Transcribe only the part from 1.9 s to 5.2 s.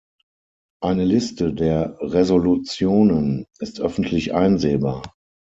Resolutionen ist öffentlich einsehbar.